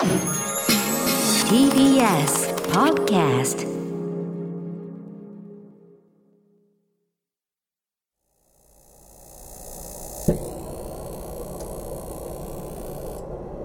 [0.00, 0.08] TBS
[2.72, 3.68] Podcast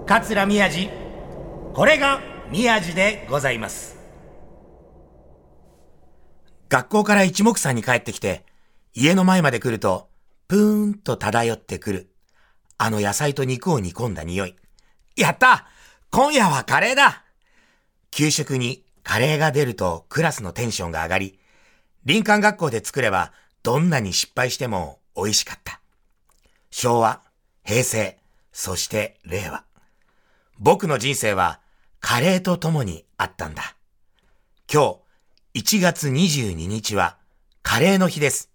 [0.04, 0.90] 桂宮治。
[1.72, 3.96] これが宮治でございます。
[6.68, 8.44] 学校から一目散に帰ってきて
[8.92, 10.10] 家の前まで来ると
[10.48, 12.10] プーンと漂ってくる。
[12.76, 14.54] あの野菜と肉を煮込んだ匂い。
[15.16, 15.66] やった
[16.16, 17.24] 今夜はカレーだ
[18.10, 21.38] 給食にカレーが出るとクラスのテンションが上がり
[22.06, 25.78] 林間学校で作ればどんなに失敗しても美味しかった
[26.70, 27.20] 昭和
[27.66, 28.16] 平成
[28.50, 29.64] そして令和
[30.58, 31.60] 僕の人生は
[32.00, 33.76] カレーと共にあったんだ。
[34.72, 35.00] 今
[35.54, 37.18] 日、1月22日は
[37.62, 38.50] カレーの日です。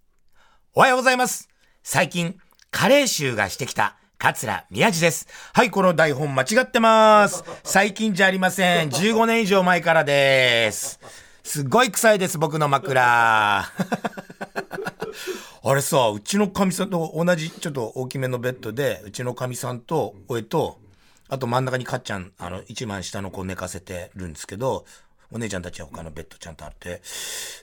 [0.73, 1.47] おはようございます。
[1.83, 2.39] 最近、
[2.71, 5.27] カレー臭がしてきた桂宮治です。
[5.51, 7.43] はい、この台本間違ってます。
[7.63, 8.89] 最近じゃありません。
[8.89, 10.99] 15年以上前からです。
[11.41, 13.01] すっごい臭いです、僕の枕。
[15.63, 20.79] あれさ、うちのかみさんと同じちょっと大きめのベッドで、うちのかみさんと、俺と、
[21.27, 24.85] あと真ん中にかっちゃん、あの、一番下の子寝かせてるんですけど、
[25.31, 27.01] お姉ちゃんたちは他のベッドちゃんとあって。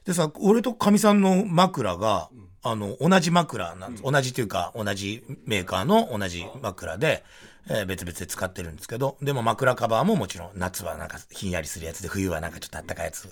[0.04, 2.30] でさ、俺とかみさんの枕が、
[2.70, 4.02] あの、同じ枕なんです。
[4.02, 7.24] 同じというか、同じメーカーの同じ枕で、
[7.70, 13.28] えー別々で使ってるんですけど、でも枕カバーももちろん夏はなんかひんやりするやつで、冬はなんかちょっとあったかいやつ。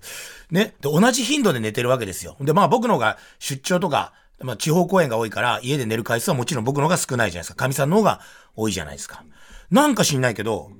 [0.51, 0.75] ね。
[0.81, 2.37] で、同じ頻度で寝てるわけですよ。
[2.41, 7.55] で、まあ僕の方が出張とか、まあ地方公演が多いから、家で寝る回数はもちろん僕の方が少ないじゃないですか。
[7.55, 8.21] かみさんの方が
[8.55, 9.25] 多いじゃないですか。
[9.71, 10.71] なんか知んないけど、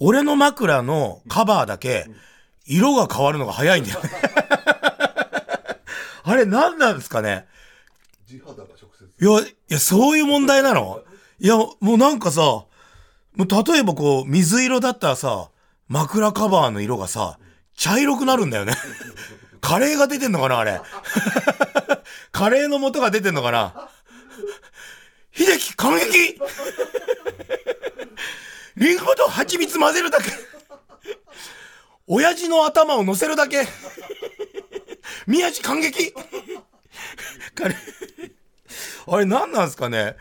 [0.00, 2.06] 俺の枕のカバーだけ、
[2.66, 4.10] 色が変わるのが早いんだよね。
[6.22, 7.46] あれ何なんですかね
[8.28, 11.00] 地肌が直接いや、いや、そういう問題なの？
[11.40, 12.66] いや、もうなんかさ、も
[13.38, 15.50] う例えばこう、水色だったらさ、
[15.88, 17.38] 枕カバーの色がさ、
[17.74, 18.74] 茶色くなるんだよね。
[19.62, 20.82] カレーが出てんのかなあれ。
[22.30, 23.88] カレーの素が出てんのかな
[25.32, 26.38] 秀樹感激
[28.76, 30.30] リンゴと蜂蜜混ぜるだけ。
[32.06, 33.66] 親父の頭を乗せるだけ。
[35.26, 36.12] 宮地感激
[37.54, 37.97] カレー。
[39.10, 40.16] あれ何なんすかね？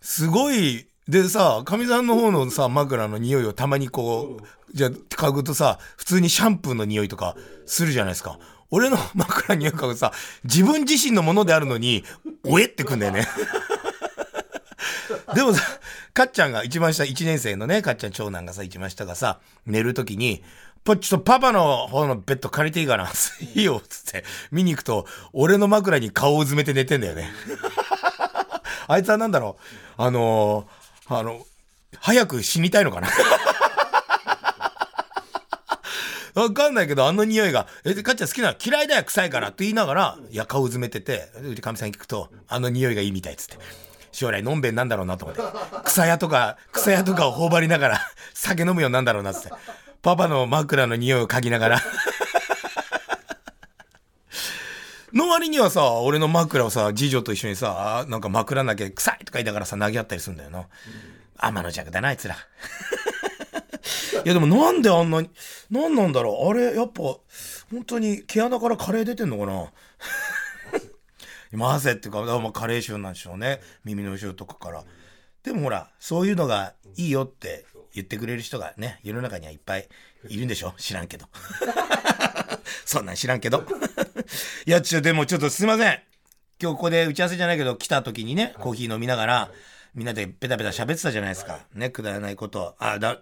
[0.00, 7.36] すごい、でさ、かみさんの方のさ、枕の匂いをたまにこう、じゃあ嗅ぐとさ、普通にシャンプーの匂いとか
[7.66, 8.38] するじゃないですか。
[8.70, 10.12] 俺の 枕の匂い嗅ぐとさ、
[10.44, 12.04] 自分自身のものであるのに、
[12.44, 13.26] おえってくんだよね。
[15.34, 15.62] でもさ、
[16.12, 20.42] かっちゃんが一番下、1年生のね、かっちゃん長男がさ、一番下がさ、寝るときに、
[20.84, 23.10] ぽちょっとパパの方のベッド借りていいかな
[23.54, 27.30] いいよ、つって、見に行くと、俺の枕に顔を埋めて寝てんだよね。
[28.86, 29.56] あいつはなんだろ
[29.98, 31.44] う、あのー、あの、
[31.98, 33.08] 早く死にたいのかな？
[36.34, 38.56] わかんないけど、あの匂いが、え、かっちゃん好きなの？
[38.62, 43.58] 嫌いだよ、臭いからって言いながら、いや、顔うずめてて、で、かみさんに聞くと、あの匂いがいいみたいっつって。
[44.10, 45.42] 将来、のんべんなんだろうなと思って。
[45.84, 48.00] 草屋とか、草屋とかを頬張りながら、
[48.32, 49.50] 酒飲むようになんだろうなっつって。
[50.02, 51.82] パパの枕の匂いを嗅ぎながら。
[55.14, 60.66] の割にはさ、俺の枕をさ、次女と一緒にさ、なんか枕投げ臭いとか言いながらさ、投げ合ったりするんだよな。
[61.38, 62.34] 天の弱だな、あいつら。
[64.24, 65.30] いやでもなんであんなに、
[65.70, 67.02] なんなんだろうあれ、やっぱ、
[67.70, 69.70] 本当に毛穴からカレー出てんのかな
[71.58, 73.60] 混ぜっていうか、まあ、カレー臭なんでしょうね。
[73.84, 74.84] 耳の後ろとかから。
[75.44, 79.88] でもほら、そういうのがいいよって言ってくれる人がね、世の中にはいっぱい
[80.28, 81.26] いるんでしょ知らんけど。
[82.84, 83.64] そんなん知らんけど。
[84.66, 86.00] いや、ちょ、でもちょっとすいません。
[86.60, 89.50] 今日ここで打ち合わせじゃないけど、来た時にね、コーヒー飲みながら、
[89.94, 91.60] みんなでペタペタ喋ってたじゃないですか。
[91.74, 92.74] ね、くだらないこと。
[92.78, 93.20] あ、だ、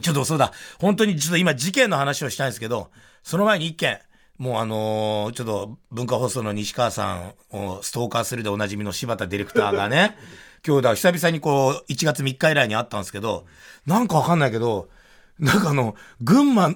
[0.00, 0.52] ちょっとそうだ。
[0.80, 2.90] 本当にちょっと今事件の話をしたいんですけど、
[3.22, 4.00] その前に一件。
[4.38, 10.16] もうあのーちょっと文化放送の西川さんをストーカーするでおなじみの柴田ディレクターがね、
[10.66, 13.46] 今日だ、久々にこう、1月3日以来に会ったんですけど、
[13.86, 14.88] なんかわかんないけど、
[15.38, 16.74] なんかあの、群馬、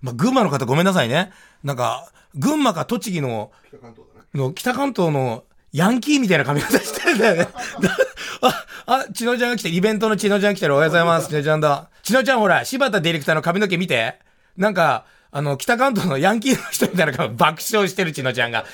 [0.00, 1.32] まあ、群馬の方ごめんなさいね。
[1.64, 7.48] なんか、群馬か栃木の、北関東だねの北関東のヤンキーみたいな髪型してるんだよね。
[7.80, 7.96] だ
[8.40, 10.74] あ、あ、ちのちゃんが来て、イベントのちのちゃん来てる。
[10.74, 11.28] おはようございます。
[11.28, 11.90] ちのちゃんだ。
[12.02, 14.18] ちのちゃんほら、柴田ディレクターの髪の毛見て。
[14.56, 18.64] なんか、あの、北関東のヤンキーの人みたいな顔爆笑してるちのちゃんが。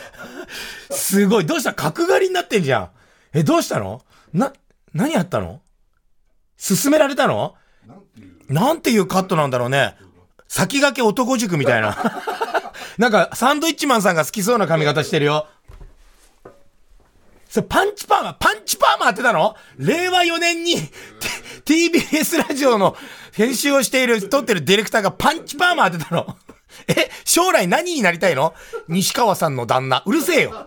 [0.91, 1.47] すごい。
[1.47, 1.75] どうした？
[1.75, 2.91] 角刈りになってんじゃん。
[3.33, 4.03] え、どうしたの？
[4.33, 4.53] な、
[4.93, 5.63] 何やったの？
[6.57, 7.57] 勧められたの？
[8.49, 9.97] なんていうカットなんだろうね。
[10.49, 11.97] 先駆け男塾みたいな。
[12.99, 15.49] なんか、サンドイッチマンさんが好きそうな髪型してるよ。
[17.49, 19.55] それパンチパーマ、パンチパーマ当てたの？
[19.79, 20.77] 令和4年に、
[21.65, 22.97] TBS ラジオの
[23.33, 26.37] 編集をしている、撮ってるディレクターがパンチパーマ当てたの。
[26.89, 28.55] え、将来何になりたいの？
[28.89, 30.03] 西川さんの旦那。
[30.05, 30.67] うるせえよ。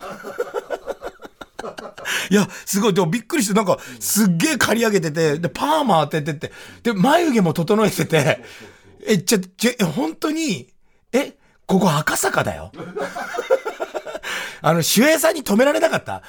[2.30, 2.94] いや、すごい。
[2.94, 6.52] でもびっくりして、なんか、すっげえ刈り上げてて、で、パーマ当ててて、
[6.84, 8.44] で、眉毛も整えてて、
[9.08, 10.74] え、ちょ、ちょ、え本当に、
[11.12, 11.34] え、
[11.66, 12.72] ここ赤坂だよ。
[14.62, 16.24] あの、守衛さんに止められなかった？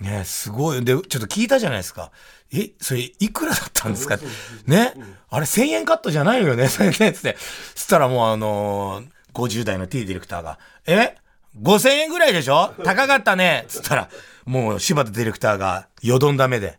[0.00, 0.84] ねすごい。
[0.84, 2.10] で、ちょっと聞いたじゃないですか。
[2.52, 4.18] え、それ、いくらだったんですか？
[4.66, 4.94] ね？
[5.30, 6.68] あれ、1000円カットじゃないのよね？
[6.68, 7.36] そ れねつって。
[7.74, 11.16] そしたらもうあのー、50代の T ディレクターが、え
[11.60, 12.72] ?5000 円ぐらいでしょ？
[12.84, 14.08] 高かったねつったら、
[14.44, 16.78] もう柴田ディレクターがよどんだ目で、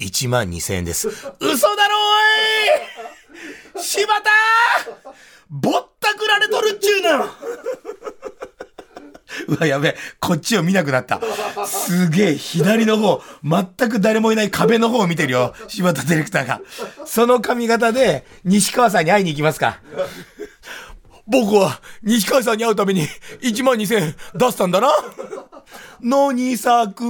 [0.00, 1.08] 1万2000円です。
[1.08, 2.14] 嘘だろお
[3.14, 3.17] い
[3.80, 4.30] 柴田
[5.48, 7.24] ぼったくられとるっちゅうの
[9.46, 9.96] うわ、やべえ。
[10.20, 11.20] こっちを見なくなった。
[11.66, 15.54] すげえ、左の方、全く誰もいない壁の方を見てるよ。
[15.68, 16.60] 柴田ディレクターが。
[17.06, 19.80] その髪型で、西川さんに会いに行きますか。
[21.26, 23.06] 僕は、西川さんに会うために、
[23.42, 24.90] 1万2000円出したんだな。
[26.02, 27.04] 野に咲く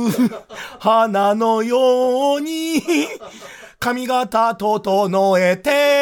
[0.81, 2.83] 花のように、
[3.79, 5.98] 髪型整えて、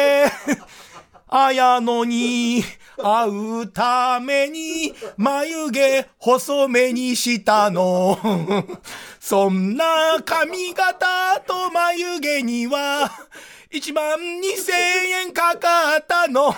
[1.27, 2.63] 綾野に
[2.97, 8.17] 会うために眉毛細めにしたの。
[9.19, 13.11] そんな髪型と眉毛には
[13.71, 14.71] 1万2000
[15.25, 16.55] 円かかったの。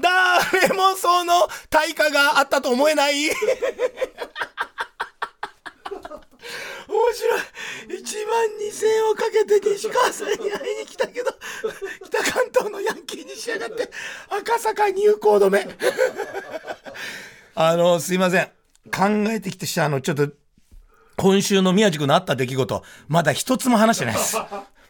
[0.00, 3.14] 誰もその対価があったと思えない。
[6.98, 7.40] 面白い。
[7.40, 11.30] 1万2000円をかけて西川さんに会いに来たけど、
[12.04, 13.90] 北関東のヤンキーに仕上がって、
[14.28, 15.68] 赤坂入校止め。
[17.54, 18.46] あの、すいません。
[18.90, 20.28] 考えてきてした、あの、ちょっと、
[21.16, 24.36] 今週の宮地君のあった出来事、まだ一つも話してないです。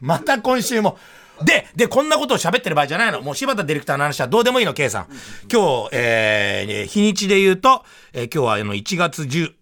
[0.01, 0.99] また今週も。
[1.43, 3.23] で、で、こんなことを喋ってる場合じゃないの。
[3.23, 5.07] もう柴田ディレクターの話はどうでもいいの、K さん。
[5.51, 9.53] 今日、えー、日にちで言うと、えー今日はあの1月17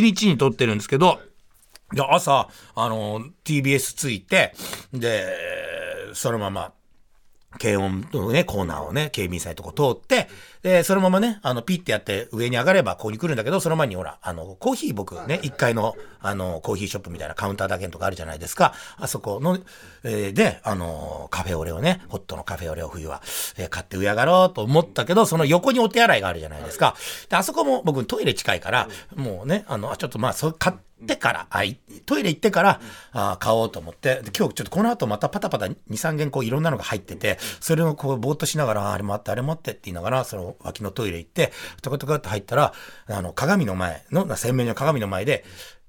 [0.00, 1.20] 日に撮ってるんですけど、
[1.92, 4.54] で、朝、あの、TBS ついて、
[4.92, 5.26] で、
[6.14, 6.72] そのまま、
[7.58, 10.28] 軽音のね、コーナーをね、警備員さんとこ通って、
[10.62, 18.74] で、そのままね、あの、ピッてやって上に上がればここに来るんだけど、その前にほら、あの、コーヒー僕ね、1階の、あの、コーヒーショップみたいなカウンターだけのとこあるじゃないですか。
[18.96, 19.58] あそこの、
[20.04, 23.22] えーで、あの、カフェオレをね、ホットのカフェオレを冬は、
[23.56, 26.94] えー買って上上がろうと思ったけど、その横にお手洗いがあるじゃないですか。
[27.28, 30.76] で、あそこも僕トイレ近いから、もうね、あの、あちょっとまあ、それ買っ
[31.06, 32.80] てから、あいトイレ行ってから、
[33.12, 41.52] あ買おうと思って、で今日ちょっとこの後またパタパタ2、3件こういろんなのが入ってて、それをこうぼーっとしながら、ああれもあって、あれもあってって言いながら、その脇のトイレ行って、
[41.82, 42.72] トコトコって入ったら、
[43.06, 45.44] あの、鏡の前の、な洗面所の鏡の前で、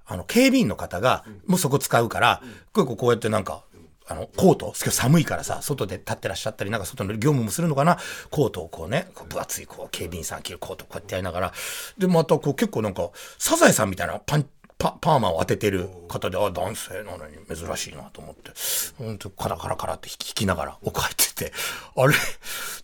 [0.05, 2.41] あの、警備員の方が、もうそこ使うから、
[2.73, 3.63] 結構こうやってなんか、
[4.07, 7.99] あの、コート、今日寒いからさ、外で立ってらっしゃったり、なんか外の業務もするのかな、
[8.31, 11.53] コートをこうね、こう分厚いこう、警備員さん着るコートこうやってやりながら、
[11.99, 13.07] で、またこう結構なんか、
[13.37, 14.47] サザエさんみたいなパン、
[14.79, 18.51] パパーマを当ててる方で、あ、男性なのに珍しいなと思って、
[18.97, 21.51] ほんとカラカラカラって引きながら奥入ってて、
[21.97, 22.13] あれ？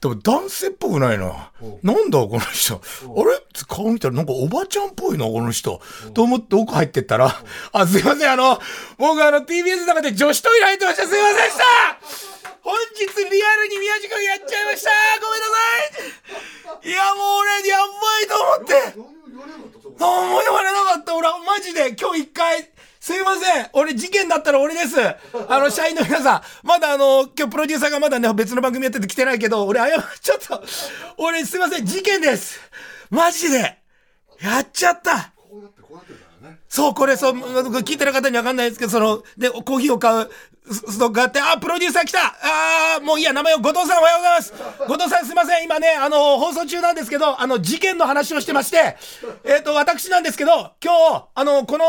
[0.02, 1.52] でも男性っぽくないな。
[1.84, 2.76] なんだこの人。
[2.76, 2.80] あ
[3.24, 3.40] れ？
[3.66, 5.80] 顔見たらなんかおばちゃんっぽいな、この人。
[6.14, 7.34] と思って奥入ってったら、
[7.72, 8.60] あ、すいません、あの、
[8.98, 11.08] 僕あの TBS の中で女子トイレ入ってました。
[11.08, 11.64] すいませんでした。
[12.62, 14.90] 本日リアルに宮地君やっちゃいました。
[15.22, 16.90] ごめんなさい。
[16.90, 19.16] いやもう俺やばいと思って。
[19.98, 20.42] 何も
[21.66, 22.70] ジで今日一回
[23.00, 23.70] すいません。
[23.74, 25.00] 俺事件だったら俺です。
[25.00, 26.68] あの社員の皆さん。
[26.68, 30.62] まだあの今日プロデューサーがまだね別の番組やってて来てないけど俺謝っちゃった。
[31.18, 31.86] 俺すいません。
[31.86, 32.60] 事件です。
[33.10, 33.78] マジで。
[34.42, 35.32] やっちゃった。
[35.36, 36.02] こうやってこ
[36.68, 40.30] そう、これ、そう、聞いてる方にわかんないですけど、その、で、コーヒーを買う
[40.72, 44.54] ストックがあって、あ、プロデューサー来たあーもういいや、名前を、後藤さんおはようございます
[44.88, 48.98] 後藤さんすいません、今ね、あの、放送中なんですけど、あの、事件の話をしてまして、
[49.44, 51.86] えっ、と、私なんですけど、今日、あの、この、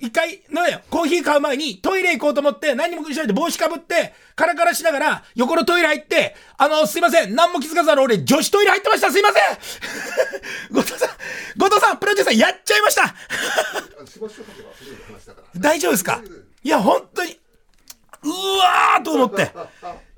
[0.00, 11.08] 一回、のね、コーヒー買う前にトイレ行こうと思って、何も気にしないで帽子かぶって、カラカラしながら、横のトイレ入って、あの、すいません、何も気づかずあの、俺、女子トイレ入ってましたすいません後藤さん、
[11.58, 13.14] 後藤さん、プロデューサーやっちゃいました
[15.56, 16.22] 大丈夫ですか
[16.62, 17.39] いや、本当に、
[18.22, 19.52] うわーと思って。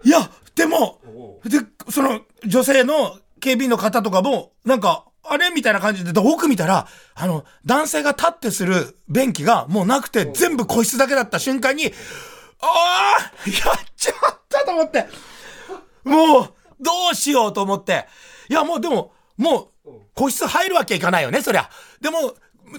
[0.04, 1.00] いや、でも、
[1.44, 11.92] で、その、女性の警備員の方とかも、なんか、あれみたいな感じで、で奥見たら、あの、男性が立ってする便器がもうなくて、全部個室だけだった瞬間に、
[12.60, 15.06] ああやっちまったと思って、
[16.04, 18.06] もう、どうしようと思って。
[18.48, 21.70] いや、もうでも、もう、個室入るわけいかないよね、そりゃ。
[22.00, 22.34] でも、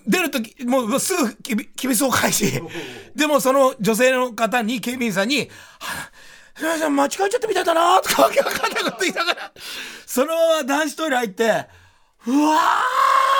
[0.08, 2.62] 出るとき、もうすぐきび、きびそう返し。
[3.16, 6.12] でもその女性の方に、警備員さんに、は
[6.56, 9.52] すいません、間違えちゃったみたいだなとかわけわかんないこと言いながら、
[10.06, 11.44] そのまま男子トイレ入って、
[12.28, 12.60] うわ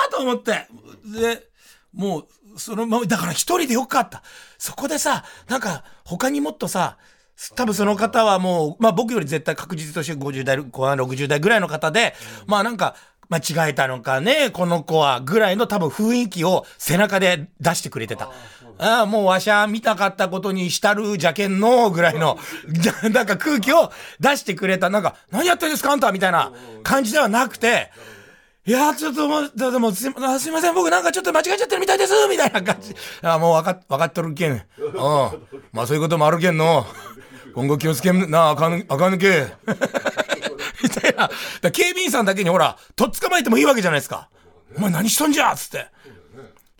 [0.08, 0.66] ーと思って。
[1.04, 1.48] で、
[1.92, 2.26] もう、
[2.58, 4.22] そのまま、だから一人でよかった。
[4.58, 6.98] そこでさ、なんか、他にもっとさ、
[7.56, 12.14] 多分その方はもう、まあ僕より絶対確実として50代、後半60代ぐらいの方で、
[12.46, 12.94] まあなんか、
[13.28, 18.30] 間違えたのかね、この子は、ぐらいの多分雰囲気を背中で出してくれてた。
[18.78, 22.38] ああ、もうわしゃ見たかったことにしたる邪剣の、ぐらいの、
[23.12, 24.90] なんか空気を出してくれた。
[24.90, 26.52] なんか、何やってんですかあんたみたいな
[26.82, 27.90] 感じではなくて、
[28.66, 32.94] いや、ちょっともう、でもすすいません、僕なんかちょっと間違えちゃってるみたいですみたいな感じ。
[33.20, 34.52] あもう分かっ、分かっとるけん。
[34.78, 34.92] うん。
[35.72, 36.86] まあそういうこともあるけんの。
[37.54, 39.46] 今後気をつけんな、あかん、あかんけ。
[41.72, 44.30] 警備員さんだけにほら、とっ捕まえてもいいわけじゃないですか。
[44.76, 45.52] お前何しとんじゃ？
[45.52, 45.86] っつって。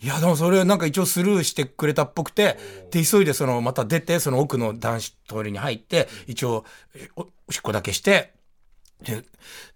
[0.00, 2.58] いや、でもそれなんか一応スルーしてくれたっぽくて、
[2.90, 6.64] で、急いでその、また出て、その奥の男子トイレに入って、一応、
[7.16, 8.34] お、おしっこだけして、
[9.02, 9.24] で、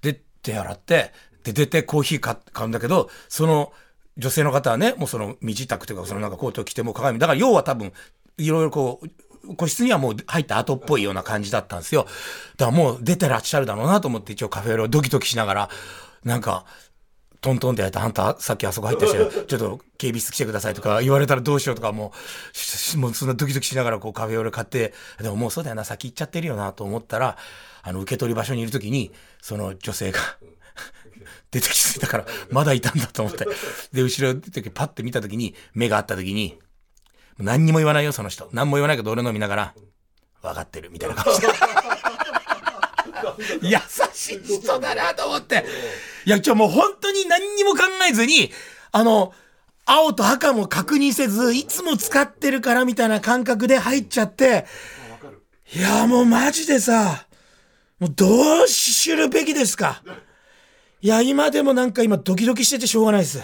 [0.02, 1.12] で、手洗って、
[1.44, 3.72] で、出てコーヒー買買うんだけど、その
[4.18, 7.18] 女性の方はね、もうその身支度というか、そのなんかコートを着てもう鏡。
[7.18, 7.94] だから要は多分、
[8.36, 9.08] いろいろこう、
[9.56, 12.06] 個室にはもう入った後っぽいような感じだったんですよ。
[12.56, 15.70] だからもう出てらっしゃるだろうなと思って一応カフェオレをドキドキしながら、
[16.24, 16.64] なんか、
[17.40, 22.12] トントンってやって、あんたさっきあそこ入ったし、ちょっと警備室来てくださいとか言われたらどうしようとかも
[22.52, 27.36] う、しもうそんなドキドキしながらこうカフェオレ買って、でももうそうだよな、先行っちゃってるよなと思ったら、
[27.82, 30.18] あの受け取り場所にいるときに、その女性が、
[31.50, 33.46] 出てきてたから、まだいたんだと思って。
[33.92, 36.58] で、後ろ出てきてパッて見たときに、目があったときに、
[37.38, 38.48] 何にも言わないよ、その人。
[38.52, 39.74] 何も言わないけど俺の見ながら、
[40.42, 41.46] 分かってる、みたいな顔して。
[43.62, 43.78] 優
[44.12, 45.64] しい人だなと思って。
[46.24, 48.50] いや、ちょ、もう本当に何にも考えずに、
[48.92, 49.32] あの、
[49.84, 54.66] 青と赤も確認せず、いつも使ってるからみたいな感覚で入っちゃって、
[55.72, 57.26] いや、もうマジでさ、
[57.98, 60.02] もうどうしるべきですか。
[61.00, 63.38] いや、今でもなんか今ドキドキしててしょうがないです。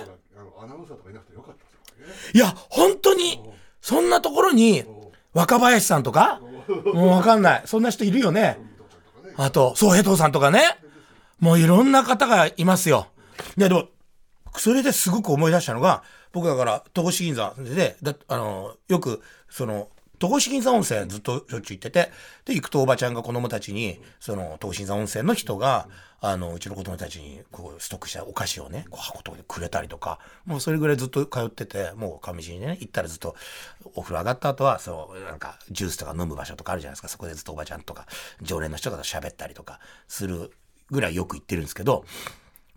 [2.34, 3.40] いや、本当に、
[3.84, 4.82] そんなところに、
[5.34, 6.40] 若林さんとか？
[6.94, 7.62] もうわかんない。
[7.66, 8.58] そんな人いるよね。
[9.36, 10.78] あと、そう、江藤さんとかね。
[11.38, 13.08] もういろんな方がいますよ。
[13.58, 13.88] いや、でも、
[14.56, 19.90] それですごく思い出したのが、僕だから、戸越銀座で、だあの、よく、その、
[20.28, 22.10] 戸越銀座温泉ずっとしょっちゅう行ってて、
[22.46, 25.88] で、行くとおばちゃんが子供たちに、その、戸越銀座温泉の人が、
[26.20, 33.36] あの、うちの子供たちに、こう、ストックしたお菓子をね、こう箱とかでくれたりとか、もうそれぐらいずっと通ってて、もう上地にね、行ったらずっと、
[33.94, 37.08] お風呂上がった後は、そう、なんか、ジュースとか飲む場所とかあるじゃないですか。
[37.08, 38.06] そこでずっとおばちゃんとか、
[38.40, 40.52] 常連の人と喋ったりとか、する
[40.90, 42.06] ぐらいよく行ってるんですけど、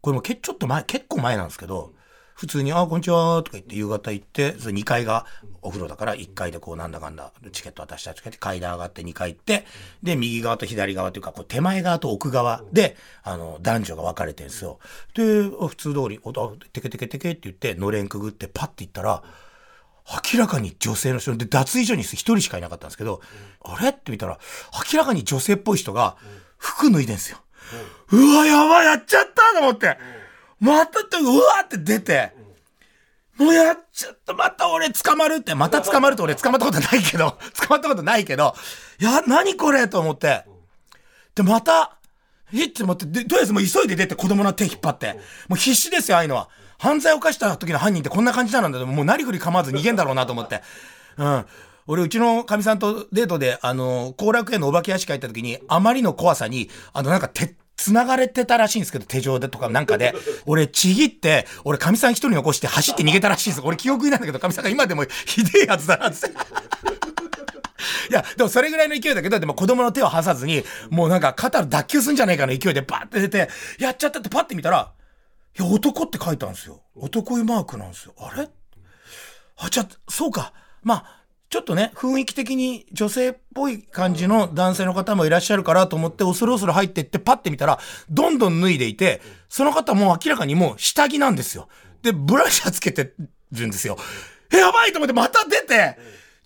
[0.02, 1.94] これもけちょっと前、結構前なんですけど、
[2.38, 5.26] 普通に、あ、こんにちは、とか言って夕方行って、そ2階が
[5.64, 9.66] お風呂だから1階でこうなんだかんだチケット渡したりとかって階段上がって2階行って、
[10.04, 14.78] で、右側と左側というか、こう手前側と奥側で、あの、男女が分かれてるんですよ。
[15.16, 19.24] で、普通通り、おテケテケテケって言って、のれんくぐってパッて行ったら、
[20.32, 23.20] 明らかに女性の人で脱衣所に一人しかいなかったんですけど、
[23.66, 23.90] あれ？
[23.90, 24.38] って見たら
[24.94, 26.18] 明らかに女性っぽい人が
[26.58, 27.40] 服脱いでんすよ。
[28.12, 29.98] うわやばいやっちゃったと思って
[30.60, 32.32] またってうわって出て
[33.38, 38.56] もうやっちゃったまた俺捕まるってまた捕まると俺捕まったことないけど 捕まったことないけど
[39.00, 40.46] いや何これと思って。
[41.36, 41.98] でまた
[42.52, 45.20] えって思ってでとりあえずもう急いで出て子供の手引っ張って。
[45.48, 46.50] もう必死ですよああいうのは。
[46.80, 50.64] 犯罪を犯した時の犯人ってこんな感じなんだけどもうなりふり構わず逃げんだろうなと思って。
[51.18, 51.46] うん。
[51.88, 57.30] 俺、うちのかみさんとデートで、あの、後楽園のお化け屋敷入った時に、あまりの怖さに、あの、なんか、
[57.78, 60.14] 繋がれてたらしいんですけど、手錠でとかなんかで。
[60.46, 66.28] 俺、ちぎって、俺、かみさん一人残して走って逃げたらしいんです俺、記憶にないんだけど、かみさんが今でもひでえやつだなって。
[68.10, 74.92] いや、でもそれぐらいの勢いだけど、でも子供の手を離さずに、もうなんか肩脱臼すんじゃないかの勢いでバーって出て、やっちゃったってパッて見たら、
[75.60, 76.82] いや、男って書いたんですよ。
[76.96, 78.14] 男湯マークなんですよ。
[78.18, 78.50] あれ？
[79.58, 80.54] あ、じゃあ、そうか。
[80.84, 81.17] まあ、
[81.50, 91.70] ちょっとね、雰囲気的に女性っぽい感じの男性の方もいらっしゃるからと思って、恐る恐る入ってって、パッて見たら、どんどん脱いでいて、その方も明らかにもう下着なんですよ。
[92.02, 93.14] で、ブラシャーつけて
[93.54, 93.98] るんですよ。
[94.54, 95.98] え、やばいと思ってまた出て、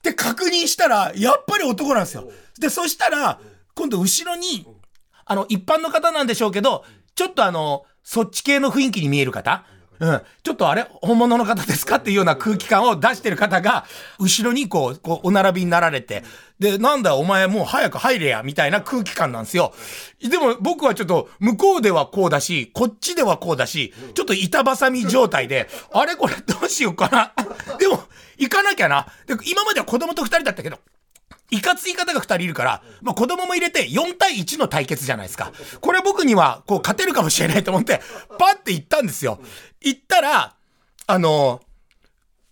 [0.03, 2.31] で、確認したら、やっぱり男なんですよ。
[2.60, 3.39] で、そしたら、
[3.74, 4.67] 今度後ろに、
[5.25, 9.65] あの、一般の方なんでしょうけど、ちょっとあの、そっち系の雰囲気に見える方
[10.01, 10.22] うん。
[10.41, 11.98] ちょっとあれ本物の方ですか？
[11.98, 13.86] っていうような空気感を出してる方が、
[14.20, 16.24] 後ろにこう、こう、お並びになられて、
[16.60, 19.74] で、なんだお前もう早く入れや、みたいな空気感なんですよ。
[20.20, 26.15] でも僕はちょっと、向こうではこうだし、こっちではこうだし、ちょっと板挟み状態で、あれ？
[26.15, 27.77] これどうしようかな？
[27.77, 28.03] でも、
[28.39, 29.05] 行かなきゃな。
[29.27, 30.79] で、今までは子供と二人だったけど、
[31.51, 35.51] いかつい方が2人いるから、まあ、子供も入れて4対1の対決じゃないですか。
[35.81, 38.01] これ僕にはこう勝てるかもしれないと思って、
[38.39, 39.39] パッて行ったんですよ。
[39.81, 40.55] 行ったら、
[41.08, 41.62] あの、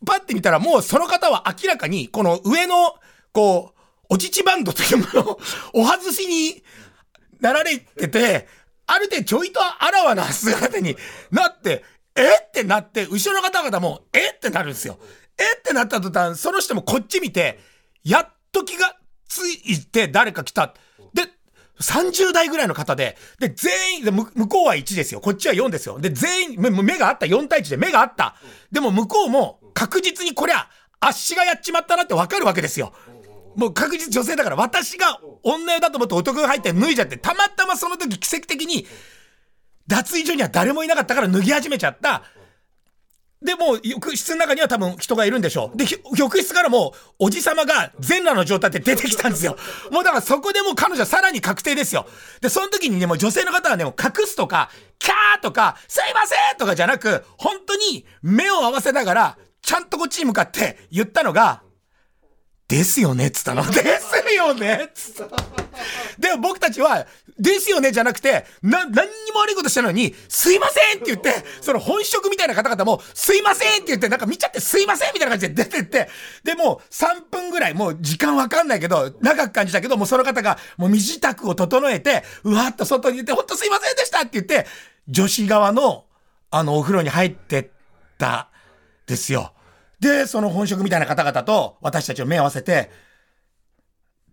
[0.06, 2.96] パッて見たらもうその方は明らかにこの上の、
[3.32, 3.79] こう、
[4.10, 5.39] おちちバンドというものを
[5.74, 6.62] お外しに
[7.39, 8.48] なられてて、
[8.86, 10.98] ある程度ちょいとあらわな姿に
[11.32, 15.00] なって、えってなって、後ろの方々も、えってなるんですよ。
[15.38, 17.60] えってなった途端、その人もこっち見て、
[18.03, 18.96] やっと気が
[19.27, 20.74] ついて誰か来た。
[21.13, 21.24] で、
[21.82, 25.22] 30代ぐらいの方で、で、全員、で向こうは1ですよ。
[25.22, 26.00] こっちは4ですよ。
[26.00, 27.25] で、全員、目目があった。
[27.25, 28.36] 4対1で目があった。
[28.72, 30.68] でも向こうも確実にこりゃ、
[31.00, 32.94] あっしがやっちまったなってわかるわけですよ。
[33.56, 38.86] もう確実女性だから、私が女湯だと思って男が入って脱いじゃって、たまたまその時奇跡的に、
[39.88, 42.24] 脱衣所には誰もいなかったから脱ぎ始めちゃった。
[43.41, 45.77] で、もう浴室の中には多分人がいるんでしょう。
[45.77, 49.58] で、ひ浴室からもうおじさまが全裸の状態で出てきたんですよ。
[49.91, 52.05] もうだからそこでもう彼女はさらに確定ですよ。
[52.41, 54.69] で、その時にね、もう女性の方はね、もう隠すとか、
[55.00, 61.62] キャーとか、すいませんとかじゃなく、本当に目を合わせながら、ちゃんとこっちに向かって言ったのが、
[62.67, 63.63] ですよねっつったの。
[63.72, 65.38] ですよねっつった。
[66.19, 67.05] で、僕たちは、
[67.39, 76.09] ですよねじゃなくて、な、何にも悪いことしたのに、すいませんって言って、その本職みたいな方々も、すいませんって言って、なんか見ちゃってすいませんみたいな感じで出てって、
[76.43, 84.67] で、もう3分ぐらい、もう時間わかんないけど、長く感じたけど、もうその方が、もう身支度を整えて、うわっと外に出て、ほんとすいませんでしたって言って、
[85.07, 86.05] 女子側の、
[86.51, 87.67] あの、お風呂に入ってっ
[88.17, 88.50] た、
[89.09, 89.53] ですよ。
[90.00, 92.89] で、その本職みたいな方々と私たちを目合わせて、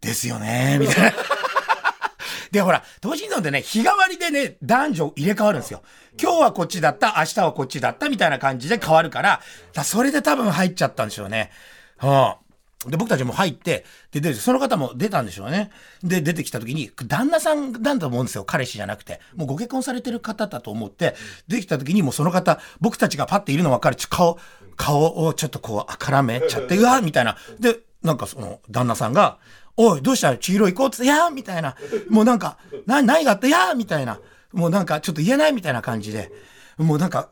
[0.00, 1.16] ですよね、みたいな。
[2.52, 5.82] で、ほら、同心村でね、日替わりでね、男女入れ替わるんですよ。
[6.20, 9.40] 今日はこっちだった、明日はこっちだった、みたいな感じで変わるから、
[9.72, 11.50] だそれで多分入っちゃったんでしょうね。
[11.98, 15.70] はあ、で、僕たちも入って、で、で、その方も出たんでしょうね。
[16.02, 18.44] で、出てきた時に、旦那さんなんだと思うんですよ。
[18.44, 19.20] 彼氏じゃなくて。
[19.34, 21.14] もうご結婚されてる方だと思って、
[21.48, 23.96] 出てきた時にもうその方、僕たちがパッているの分かる。
[24.08, 24.38] 顔、
[24.76, 27.36] 顔をちょっとこう、絡めちゃって、うわみたいな。
[27.58, 29.38] で、なんかその、旦那さんが、
[29.76, 30.36] おい、どうした？
[30.38, 31.76] 千尋行こうっつって、いやーみたいな。
[32.08, 33.46] もうなんか、な、何があった？
[33.46, 34.20] いやーみたいな。
[34.52, 36.32] もうなんか、ちょっと言えないみたいな感じで。
[36.78, 37.30] もうなんか、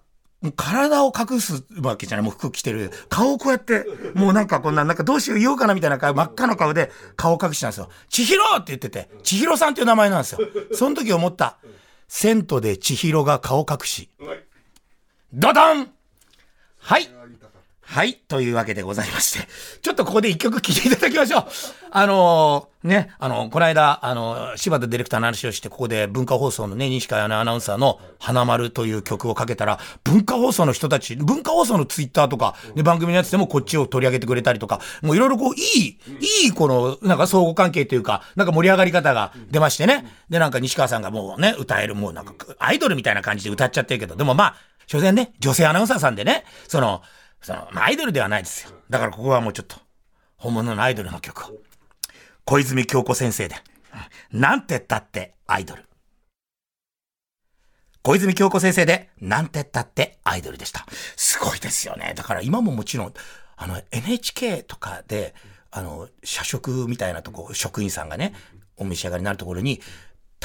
[0.56, 2.24] 体を隠すわけじゃない。
[2.24, 2.90] もう服着てる。
[3.08, 7.88] 顔をこうやって、もうなんかこんな、なんかどうしよう言おうかなみたいな顔、真っ赤な顔で顔を隠したんですよ。
[8.10, 10.40] 千尋って言ってて、千尋さんっていう名前なんですよ。
[10.74, 11.56] その時思った。
[12.08, 14.10] 銭湯で千尋が顔隠し。
[15.32, 15.90] ドドン
[16.78, 17.08] はい。
[17.86, 18.14] はい。
[18.14, 19.46] というわけでございまして。
[19.82, 21.44] ちょっとここで一曲聴いていただきましょう。
[21.90, 35.98] あのーね、あの、この間、あの、柴田ディレクターの話をして、ここで文化放送のね、西川アナウンサーの花丸という曲をかけたら、文化放送の人たち、文化放送のツイッターとか、で、番組のやつでもこっちを取り上げてくれたりとか、もういろいろこう、いい、
[36.44, 40.04] いいこの、なんか相互関係というか、なんか盛り上がり方が出ましてね。
[40.28, 47.00] で、なんか西川さんがもうね、歌える、もうなんか、アイドルみたいな感じで歌っちゃってるけど、でもまあ、所詮ね、女性アナウンサーさんでね、その、
[47.44, 48.70] その、まあ、アイドルではないですよ。
[48.88, 49.76] だからここはもうちょっと、
[50.36, 51.58] 本物のアイドルの曲を。
[52.46, 53.56] 小泉京子先生で、
[54.32, 55.84] なんてったってアイドル。
[58.02, 60.86] 小泉京子先生で、なんてったってアイドルでした。
[61.16, 62.14] すごいですよね。
[62.16, 63.14] だから今ももちろん、
[63.56, 65.34] あの、NHK とかで、
[65.70, 68.32] あの、社食みたいなとこ、職員さんがね、
[68.78, 69.82] お召し上がりになるところに、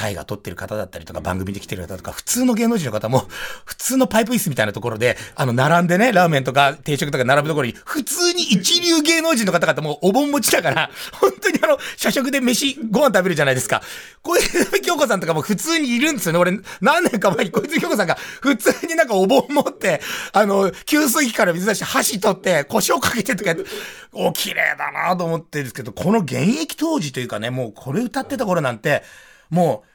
[0.00, 3.26] 大河撮ってる方だったりとか、番組で来てる方とか、普通の芸能人の方も、
[3.66, 13.82] 普通のパイプ椅子みたいなところで、あの、並んでね、ラーメンとか定食とか並ぶところに、普通に一流芸能人の方々もお盆持ちだから、本当にあの、社食で飯、ご飯食べるじゃないですか。
[14.22, 16.38] 小泉京子さんとかも普通にいるんですよね。
[16.38, 20.00] 俺、何年か前に小泉京子さんが普通になんかお盆持って、
[20.32, 23.66] あの、給水器から水出して箸取って、腰をかけてとかやって、
[24.12, 29.02] お、綺麗だなと思ってるんですけど、この現役当時というかね、もうこれ歌ってた頃なんて、
[29.50, 29.89] もう、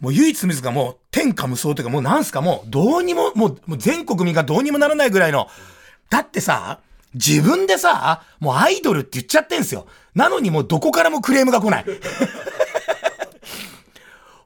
[0.00, 5.48] もう唯一無二がもう天下無双というかもうなんすかもうどうにも、もうもう全国民がどうにもならないぐらいの。
[6.10, 6.80] だってさ、
[7.14, 9.86] 自分でさ、もうアイドルって言っちゃってんすよ。
[10.14, 11.84] なのにもうどこからもクレームが来ない。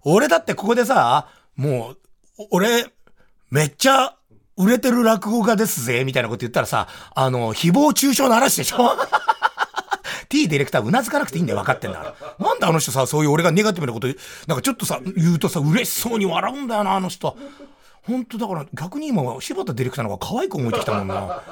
[0.05, 1.95] 俺だってここでさ、も
[2.39, 2.87] う、俺、
[3.51, 4.17] めっちゃ
[4.57, 8.79] 売れてる落語家ですぜ、みたいなこと言ったらさ、あの、誹謗中傷の嵐でしょ
[10.33, 12.47] T ディレクターうなずかなくていいんだよ、分かってんだから。
[12.47, 14.07] なんであの人さ、そういう俺がネガティブなこと、
[14.47, 17.37] なんかちょっとさ、言うとさ、嬉しそうに笑うんだよな、あの人。
[18.05, 21.43] 本当だから逆に今、柴田ディレクターの方が可愛く思えてきたもんな。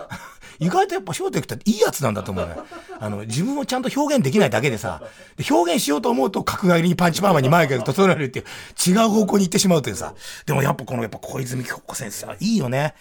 [0.58, 2.54] 意外とやっぱ柴田ディレクターっていいやつなんだと思うね。
[2.98, 5.02] あの、自分をちゃんと表現できないだけでさ、
[5.36, 8.46] で表現しようと思うと角刈りにパンチパーマに前が整えるっていう、
[8.90, 10.14] 違う方向に行ってしまうというさ。
[10.46, 12.94] でもやっぱこのやっぱ小泉京子先生はいいよね。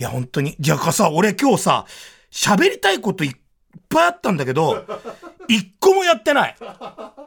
[0.00, 0.56] いや本当に。
[0.58, 1.86] じゃあさ、俺今日さ、
[2.32, 3.36] 喋りたいことい
[3.88, 4.84] ぱいあったんだけど、
[5.48, 6.56] 一個もやってない。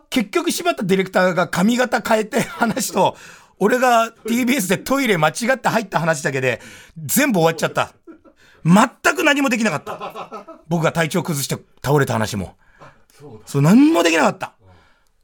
[0.10, 3.16] 結局柴田ディレクターが髪型変えて話と、
[3.60, 6.62] 俺が TBS でトイレ間違って入った話だけで、
[6.98, 7.94] 全部終わっちゃった。
[8.66, 10.60] 全く何もできなかった。
[10.68, 12.56] 僕が体調崩して倒れた話も。
[13.46, 14.54] そう、何もできなかった。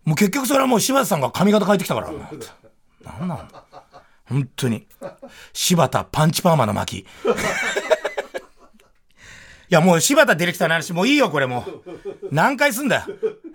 [0.03, 2.11] もう結局それはもう柴田さんが髪型変えてきたから。
[2.11, 3.63] なんなんだ。
[4.25, 4.87] 本当に。
[5.53, 7.05] 柴田パンチパーマの巻。
[9.69, 12.29] いやもう柴田ディレクターの話もういいよこれもう。
[12.31, 13.03] 何回すんだよ。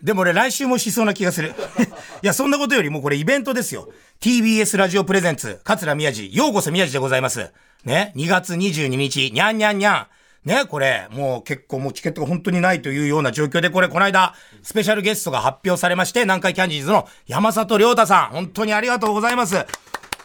[0.03, 1.55] でも俺来週もしそうな気がする。
[2.23, 3.89] いやそんなことよりもこれイベントですよ。
[4.21, 7.51] TBS ラジオプレゼンツ、桂宮治、ようこそ宮治でございます。
[7.85, 10.07] ね、2月22日、にゃんにゃんにゃん。
[10.45, 19.67] ね、これ、もう結構もうチケットが本当にないというような状況で、これ、この間、スペシャルゲストが発表されまして、南海キャンディーズの山里亮太さん、本当にありがとうございます。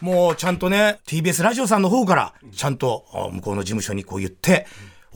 [0.00, 4.66] もうちゃんとね、TBS ラジオさんの方から、ちゃんと向こうの事務所にこう言って、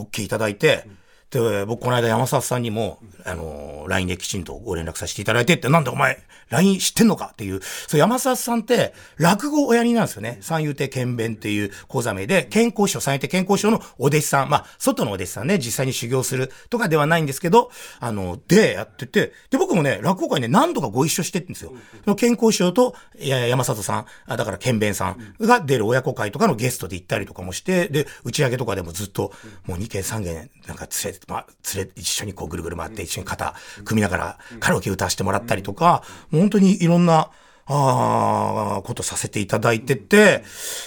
[0.01, 0.87] OK いただいて、
[1.31, 6.19] で、僕この間山里さんにも、あの、LINE できちんとご連絡させていただいてって、なんでお前、
[6.51, 10.39] LINE 知ってんのかっていう、そう山里さんって、落語おやりなんですよね。
[10.41, 21.73] 三遊亭剣弁っていう講座名で、健康師匠、三遊亭健康師匠のお弟子さん、まあ、外のお弟子さんね、実際に修行するとかではないんですけど、あの、で、やってて、で、僕もね、落語会ね、何度かご一緒してるんですよ。
[22.07, 29.33] の健康師匠と、いや山里さん、あだから剣弁さんが出る親子会とかのゲストで行ったりとかもして、で、打ち上げとかでもずっと、
[29.67, 33.55] もう2件3件、なんか連れて、まあ、連れ、一緒にこうぐるぐる回って一緒に肩
[33.85, 37.31] 組みながらカラオケ歌わせてもらったりとか、もう本当にいろんな、
[37.67, 40.43] ああ、ことさせていただいてて、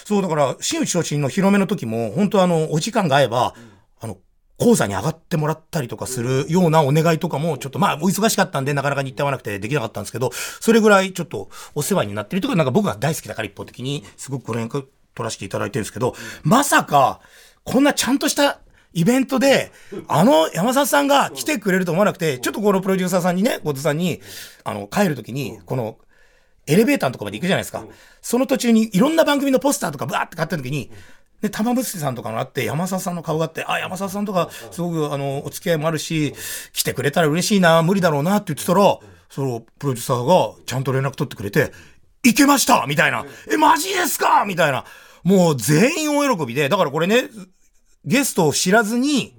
[0.05, 3.55] そうだから、新内昇進の広めの時も、本当あの、お時間が合えば、
[4.01, 4.17] あの、
[4.57, 17.21] 講座に上がってもらったりとかするようなお願いとかも、ちょっとまあ、お忙しかったんで、なかなか日程合わなくてできなかったんですけど、それぐらいちょっとお世話になってるとか、なんか僕が大好きだから一方的に、すごくご連絡取らせていただいてるんですけど、まさか、
[17.63, 18.59] こんなちゃんとした
[18.93, 19.71] イベントで、
[20.07, 24.21] あの山里さんが来てくれると思わなくて、ちょっとこのプロデューサーさんにね、後藤さんに、
[24.63, 25.97] あの、帰るときに、この、
[26.65, 27.83] エレベーターのとこまで行くじゃないですか。
[28.21, 30.91] その途中にいろんな番組のポスターとかバーって買った時に、
[31.41, 36.33] で、玉結びさんとかのあって、山里さんの顔があって、あ、山里さんとか、すごく、あの、お付き合いもあるし、
[36.71, 38.97] 来てくれたら嬉しいな、無理だろうなって言ってたら、
[39.29, 41.73] その、プロデューサーがちゃんと連絡取ってくれて、
[42.23, 43.25] 行けましたみたいな。
[43.51, 44.85] え、マジですかみたいな。
[45.23, 47.29] もう全員大喜びで、だからこれね、
[48.05, 49.35] ゲストを知らずに、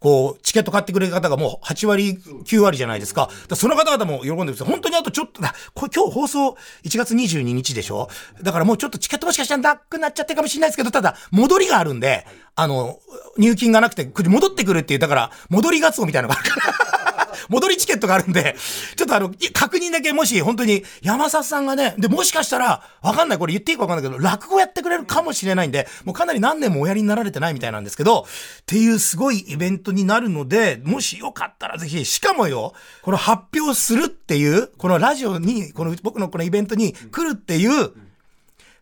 [0.00, 2.12] こう、チケット買ってくれる方がもう8割、
[2.44, 3.28] 9割じゃないですか。
[3.48, 4.66] かその方々も喜んでるんですよ。
[4.66, 8.08] 本当にあとちょっとだ、これ今日放送1月22日でしょ？
[8.42, 13.00] だからもうちょっとチケットもしかしたらなくなっちゃってるかもしれないですけど、ただ、戻りがあるんで、あの、
[13.38, 17.17] 入金がなくて、戻ってくるっていう、だから、戻りガツオみたいなのがあるから。
[17.48, 18.56] 戻りチケットがあるんで、
[18.96, 28.24] ちょっとあの、確認だけもし本当に山里さんがね、で、もしかしたら、わかんない、これ言っていいかわかんないけど、落語やってくれるかもしれないんで、もうかなり何年もおやりになられてないみたいなんですけど、っ
[28.66, 37.92] ていうすごいイベントになるので、もしよかったらぜひ、しかもよ、この発表するっていう、このラジオに、この僕のこのイベントに来るっていう、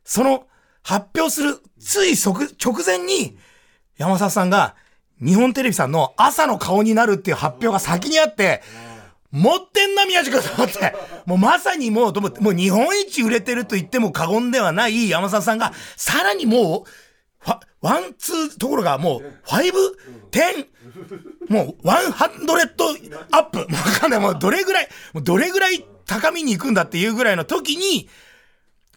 [0.05, 0.47] その
[0.83, 3.37] 発表する、つい即直前に、
[3.99, 4.77] 山里さんが、
[5.21, 8.63] 日本テレビさんの朝の顔になるっていう発表が先にあって、
[9.33, 10.95] 持ってんな、宮治君と思って。
[11.27, 16.91] もうまさにもう、と思ってもう日本一売れてると言っても過言ではない山里さんが、さらにもう、
[17.81, 23.59] one、two ところがもう、 five、ten、もう、 one hundred up？
[23.59, 24.21] もうわかんない。
[24.21, 28.09] もうどれぐらい、もうどれぐらい高みに行くんだっていうぐらいの時に、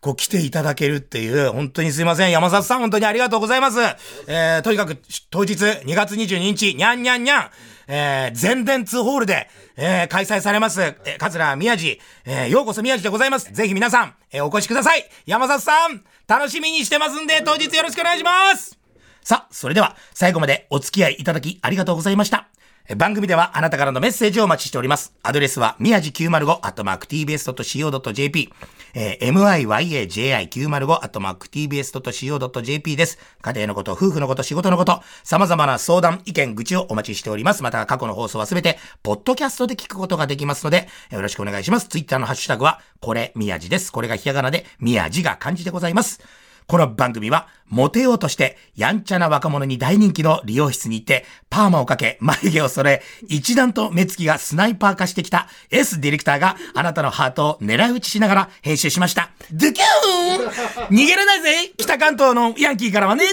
[0.02, 2.32] こう来ていただけるっていう、本当にすいません。
[2.32, 3.80] 山里さん、本当にありがとうございます。
[4.28, 4.98] えー、とにかく、
[5.30, 7.50] 当日、2月22日、にゃんにゃんにゃん、
[7.88, 13.52] えー、全電通ホールで、えー、開催されます、えー、桂宮治、えー、ようこそ宮治でございます。
[13.52, 15.04] ぜひ皆さん、えー、お越しください。
[15.26, 18.78] 山里さん、楽しみにしてますんで、当日よろしくお願いします。
[19.24, 22.48] さあ、それでは、最後までお付き合いいただきありがとうございました。
[22.96, 25.14] 番組ではあなたからのメッセージをお待ちしております。
[25.22, 28.52] アドレスは、宮地905、アットマーク tbs.co.jp、
[28.96, 33.20] えー、myaji905、アットマーク tbs.co.jp です。
[33.42, 37.62] 家庭のこと、夫婦のこと、仕事のこと、様々な相談、意見、愚痴をお待ちしております。
[37.62, 41.90] また、過去の放送はすべて、ポッドキャストで聞くことができますので、よろしくお願いします。
[41.90, 43.92] ツイッターのハッシュタグは、これ、宮地です。
[43.92, 46.22] これがひらがなで、宮地が漢字でございます。
[46.70, 59.32] この番組は、モテようとして、やんちゃな若者に大人気の理容室に行って、パーマをかけ、眉毛を揃え、一段と目つきがスナイパー化してきた S ディレクターがあなたのハートを狙い撃ちしながら編集しました。
[59.52, 60.96] ドゥキューン。
[60.96, 63.24] 逃げれないぜ北関東のヤンキーからはね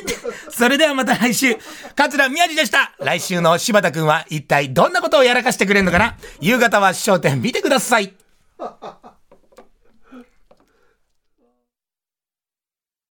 [0.49, 1.59] それではまた来週、
[1.95, 2.95] 桂宮治でした。
[3.01, 6.17] 来週の柴田くんは一体どんなことをやらかしてくれるのかな。
[6.41, 8.15] 夕方は焦点見てください。